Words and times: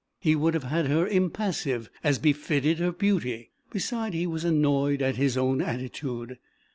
He 0.19 0.35
would 0.35 0.55
have 0.55 0.63
had 0.63 0.87
her 0.87 1.07
impassive, 1.07 1.87
as 2.03 2.17
befitted 2.17 2.79
her 2.79 2.91
beauty. 2.91 3.51
Beside, 3.69 4.15
he 4.15 4.25
was 4.25 4.43
annoyed 4.43 4.99
at 4.99 5.17
his 5.17 5.37
own 5.37 5.61
attitude. 5.61 6.39